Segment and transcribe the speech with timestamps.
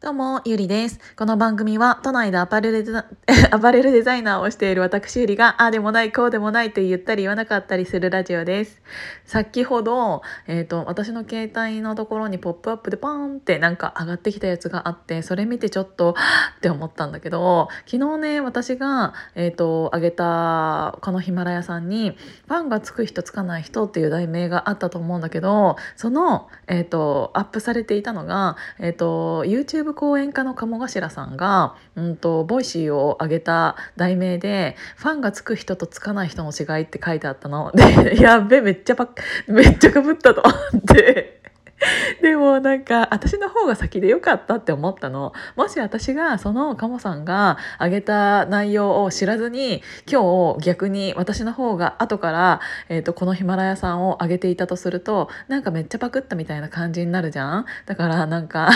[0.00, 1.00] どうも、ゆりです。
[1.16, 3.06] この番組は、都内でアパレルデザ
[3.50, 8.80] アパレルデザイナーをしている私ゆりが、ああでもない、こうでもないと言ったり言わなかったりするラジオです。
[9.24, 16.14] 先ほど、えっ、ー、と、私の携帯のところにポップアップでポーンってなんか上がってきたやつがあって、それ見てちょっと、
[16.56, 37.72] って思ったんだけど、昨日ね、私が、えっ、ー、と、あげた、このヒマラヤさんに、ファンがつく人つかない人っていう題名があったと思うんだけど、その、えっ、ー、と、アップされていたのが、えっ、と、YouTube ブ講演家の鴨頭さんが、うんと、ボイシーを挙げた題名で「ファンがつく人とつかない人の違い」って書いてあったの。
[37.74, 39.08] でやべめっちゃパ
[39.46, 41.37] めっちゃかぶったと思って。
[42.22, 45.32] でもなんか私の方が先でよかったって思ったの。
[45.56, 57.66] もし私がそのカモさんが挙げた内容を知らずに今日逆に私の方が後から、えーと、このヒマラヤさんを挙げていたとするとなんかめっちゃパクったみたいな感じになるじゃん？
[57.86, 58.70] だからなんか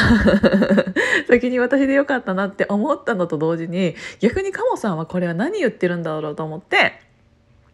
[1.28, 7.00] 先に私でよかったなって思ったのと同時に逆にカモさんはこれは何言ってるんだろうと思って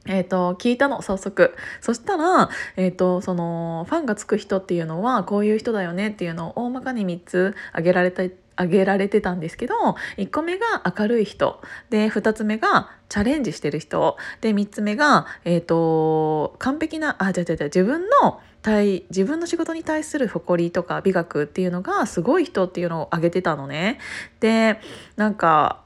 [0.08, 1.54] えーと、聞いたの早速。
[1.80, 8.24] そしたら、えーと、そのファンがつく人っていうのはこういう人だよねっていうのを大まかに3つ挙げられた
[8.56, 9.74] 挙げられてたんですけど
[10.16, 11.60] 1個目が明るい人。
[11.90, 14.16] で2つ目がチャレンジしてる人。
[14.40, 24.00] で3つ目が、えーと、完璧なあじゃじゃじゃ自分の対自分の仕事に対する誇りとか美学っていうのがすごい人っていうのを挙げてたのね。
[24.40, 24.80] で
[25.16, 25.82] なんか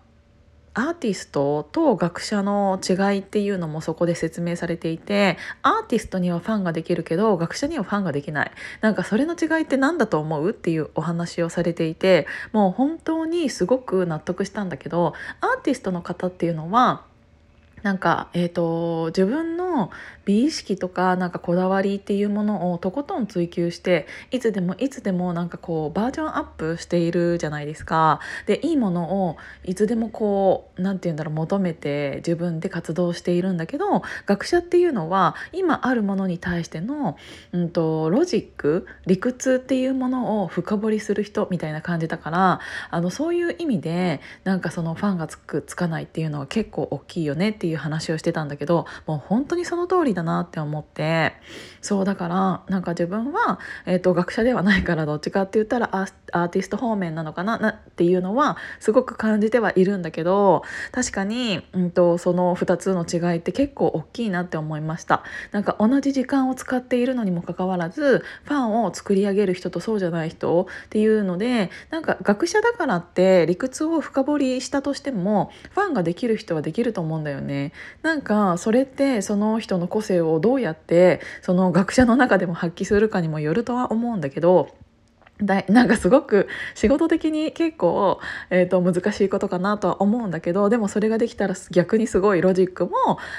[0.74, 8.52] アーティストと学者の違いっていうのもそこで説明されていてアーティストにはファンができるけど学者にはファンができない。
[8.80, 17.02] なんかそれの違いって何だと思うっていうお話をされていてもう本当にすごく納得したんだけどアーティストの方っていうのは
[17.82, 19.90] なんか、えーと、自分の
[20.24, 28.20] 美意識とかなんかこだわりっていうものをとことん追求していつでもいつでもなんかこうバージョンアップしているじゃないですか。
[28.46, 37.16] でいいものをいつでもこう何て言うんだろう求めて自分で活動しているんだけど学者っていうのは今あるものに対しての、
[37.52, 51.34] うんと、ロジック理屈っていうものを深掘りする人みたいな感じだからあのそういう意味でなんかそのファンがつくつかないっていうのは結構大きいよねっていういう話をしてたんだけどもう本当にその通りだなって思って
[51.80, 60.62] そうだからなんか自分は、えーと、学者ではないからどっちかって言ったらアーティスト方面なのかななっていうのはすごく感じてはいるんだけど
[60.92, 77.61] 確かに、うんと、その2つの違いって結構大きいなって思いましたなんか同じ時間を使っているのにもかかわらずファンを作り上げる人とそうじゃない人っていうのでなんか学者だからって理屈を深掘りしたとしてもファンができる人はできると思うんだよね。
[77.62, 84.68] ねなんかそれってその人の個性をどうやってその学者の中でも発揮するかにもよるとは思うんだけど
[85.40, 92.92] だなんかすごく仕事的に結構、えーと、難しいことかなとは思うんだけどでもそれができたら逆にすごいロジックも、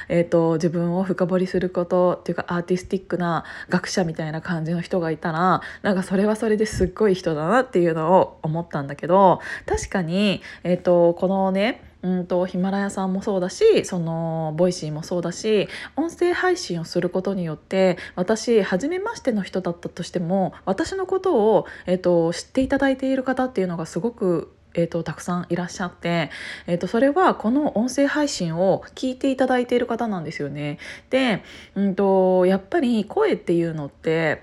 [0.09, 26.31] えーと、自分を深掘りすることっていうかアーティスティックな学者みたいな感じの人がいたらなんかそれはそれですっごい人だなっていうのを思ったんだけど確かに、えーとこのねうんとヒマラヤさんもそうだしそのボイシーもそうだし音声配信をすることによって私初めましての人だったとしても私のことを、えーと、知っていただいている方っていうのがすごくえーと、たくさんいらっしゃって、
[26.65, 30.79] えーと、それはこの音声配信を聞いていただいている方なんですよね。
[31.11, 31.43] で、
[31.75, 34.41] うんとやっぱり声っていうのって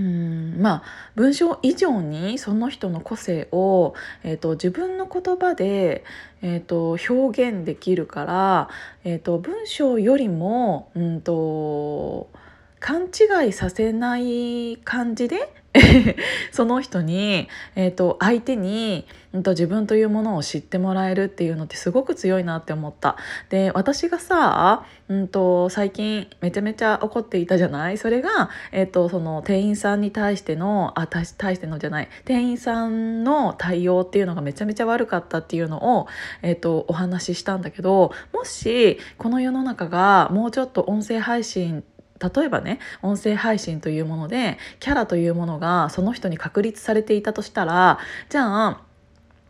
[0.00, 0.82] うんまあ
[1.14, 3.92] 文章以上にその人の個性を、
[4.24, 6.04] えーと、自分の言葉で、
[6.40, 8.68] えーと、表現できるから、
[9.04, 12.30] えーと、文章よりも、うんと
[12.78, 15.59] 勘違いさせない感じで
[16.50, 23.16] その人に、えーと、相手に、うんと、自分というものを知ってもらえるっていうのってすごく強いなって思った。
[23.50, 27.98] で私がさ、うんと、最近めちゃめちゃ怒っていたじゃない？
[27.98, 36.08] それが、えーと、その店員さんに対してのあ対してのじゃない店員さんの対応っていうのがめちゃめちゃ悪かったっていうのを、
[36.42, 41.84] えー、とお話ししたんだけどもしこの世の中がもうちょっと音声配信
[42.20, 48.80] 例えばね音声配信というものでキャラというものがその人に確立されていたとしたらじゃあ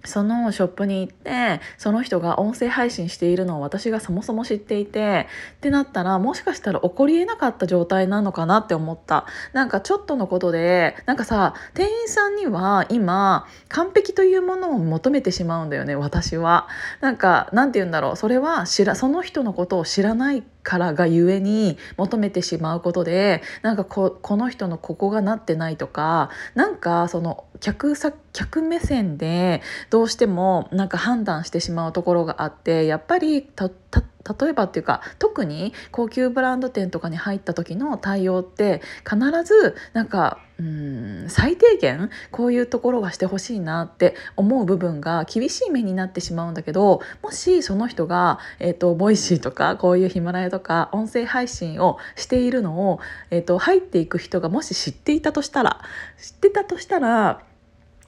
[0.05, 5.26] そのショップに行ってその人が音声配信しているのを私がそもそも知っていて
[5.56, 9.26] ってなったらもしかしたら起こりえなかった状態なのかなって思った。
[9.52, 16.69] なんかちょっとのことでなんかさ店員さんには今完璧というものを求めてしまうんだよね私は。
[17.00, 18.16] なんかなんて言うんだろう。
[18.16, 34.03] それは知らその人のことを知らないからがゆえに求めてしまうことでなんかここの人のここがなってないとかなんかその客さ客目線でどうしてもなんか判断してしまうところがあってやっぱりたた
[34.40, 53.00] 例えばっていうか特に高級ブランド店とかに入った時の対応って必ずなんかうん最低限こういうところがしてほしいなって思う部分が厳しい目になってしまうんだけどもしその人が、えーと、ボイシーとかこういうヒマラヤとか音声配信をしているのを、
[53.31, 55.81] えーと入っていく人がもし知っていたとしたら
[56.19, 57.43] 知ってたとしたら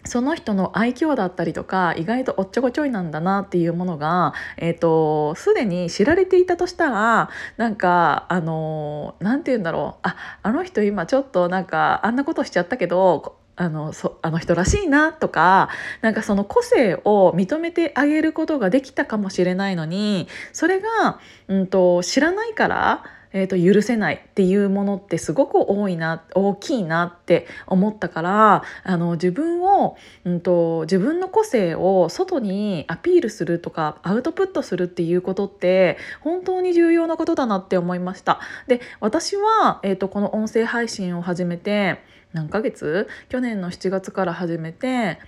[0.05, 10.01] その人の愛嬌だったりとか意外とおっちょこちょいなんだなっていうものがえ、ー、とすでに知られていたとしたらなんかあの何て言うんだろう。
[10.03, 15.69] ああの人今ちょっとなんかあんなことしちゃったけどあのそあの人らしいなとか
[16.01, 38.41] なんかその個性を認めてあげることができたかもしれないのにそれが、うんと知らないからえーと、許せないっていうものってすごく多いな大きいなって思ったからあの自分を、うんと、自分の個性を外にアピールするとかアウトプットするっていうことって本当に重要なことだなって思いました。
[38.67, 42.03] で私は、えーとこの音声配信を始めて
[42.33, 43.09] 何ヶ月？
[43.29, 45.19] 去年の7月から始めて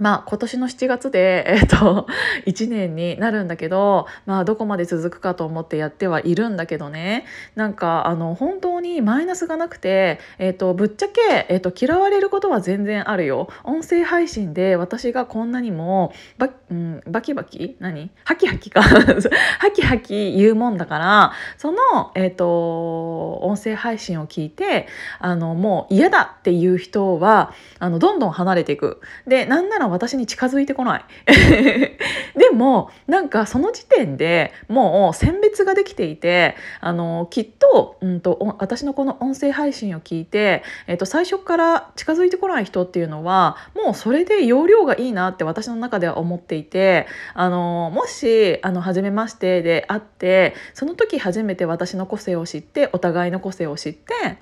[0.00, 2.06] まあ今年の7月で、 えっ、と、
[2.46, 13.48] 1年になるんだけど、まあどこまで続くかと思ってやってはいるんだけどね、なんかあの本当にマイナスがなくて、えっ、と、ぶっちゃけ、えっ、と、嫌われることは全然あるよ。
[13.62, 17.76] 音声配信で私がこんなにも、ば、うん、バキバキ？
[17.78, 18.10] 何？
[18.24, 18.80] ハキハキか。
[19.60, 21.78] ハキハキ言うもんだから、その、
[22.14, 24.88] えっ、と、音声配信を聞いて、
[25.18, 29.02] あの、もう嫌だっていう人は、あの、どんどん離れていく。
[29.26, 31.04] で、なんなら私に近づいてこない。
[32.36, 54.38] でもなんかその時点でもう選別ができていてあのきっと,、うんと、私のこの音声配信を聞いて、えっと、最初から近づいてこない人っていうのはもうそれで容量がいいなって私の中では思っていてあのもしあの初めましてで会ってその時初めて私の個性を知ってお互いの個性を知って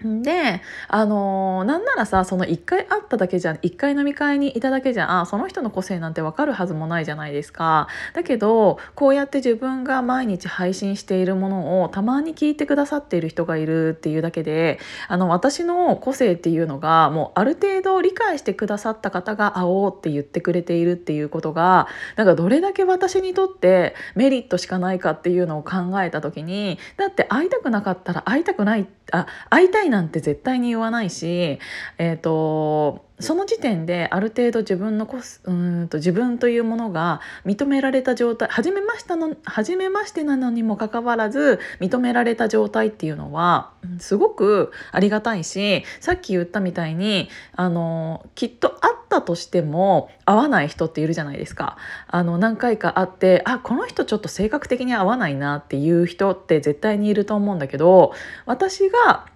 [0.00, 7.88] で、あのー、なんならさその1回会っただけじゃん1回飲み会にいただけじゃんあその人の個性なんて分かるはずもないじゃないですか。
[8.14, 14.78] だけどこうやって自分が毎日配信しているものをたまに聞いてくださっている人がいるっていうだけで
[15.08, 31.58] あの私の個性っていうのがもうある程度理解してくださった方が会おうって言ってくれているっていうことがなんかどれだけ私にとってメリットしかないかっていうのを考えた時にだって会いたくなかったら会いたくないってあ会いたいなんて絶対に言わないし、
[31.98, 51.76] えーとその時点である程度自分のコスうんと自分というものが認められた状態初めましたの初めましてなのにもかかわらず認められた状態っていうのはすごくありがたいしさっき言ったみたいにあのきっと会ったとしても会わない人っているじゃないですか。
[52.06, 58.12] あの何回か会ってあこの人ちょっと性格的に合わないなっていう人って絶対にいると思うんだけど
[58.46, 59.26] 私が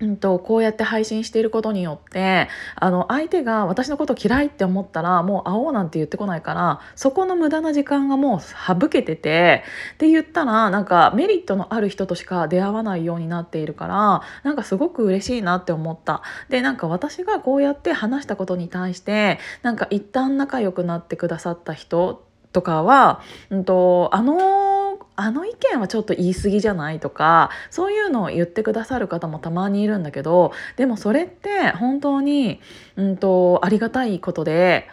[0.00, 9.62] うんと、こうやって配信していることによってあの相手が私のこと嫌いって思ったらもう会おうなんて言ってこないからそこの無駄な時間がもう省けてて
[9.94, 16.22] って言ったらなんかメリットのある人としか出会わないようになっているからなんかすごく嬉しいなって思った。
[16.48, 24.69] でなんか私がこうやって話したことに対してなんか一旦仲良くなってくださった人とかは、うんと、あの
[25.20, 32.58] あの意見はちょっと言い過ぎじゃないとかそういうのを言ってくださる方もたまにいるんだけどでもそれって本当に、
[32.96, 34.88] うんとありがたいことで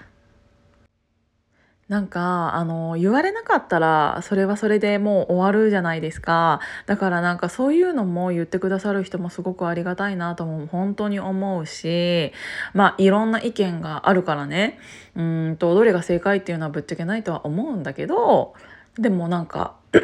[1.88, 6.60] なんかあの言われなかったらそれはそれでもう終わるじゃないですか。
[6.86, 12.34] だからなんかそういうのも言ってくださる人もすごくありがたいなとも本当に思うし
[12.74, 14.78] まあいろんな意見があるからね。
[15.16, 18.54] うんとどれが正解っていうのはぶっちゃけないとは思うんだけど
[18.98, 19.76] でもなんか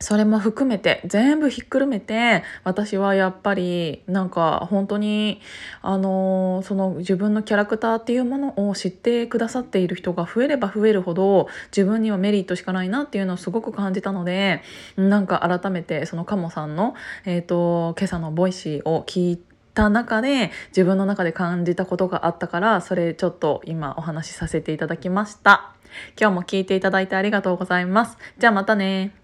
[0.00, 5.40] それも含めて全部ひっくるめて私はやっぱりなんか本当に
[5.82, 14.62] あのその自分のキャラクターっていうものを知ってくださっている人が増えれば増えるほど自分にはメリットしかないなっていうのをすごく感じたので
[14.96, 25.73] なんか改めてそのカモさんの、えーと、今朝のボイシーを聞いてた中で自分の中で感じたことがあったからそれちょっと今お話しさせていただきました。
[26.20, 28.18] 今日も聞いていただいてありがとうございます。
[28.38, 29.23] じゃあまたね。